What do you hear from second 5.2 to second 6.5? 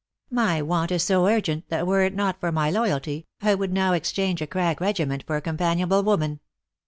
for a companionable woman."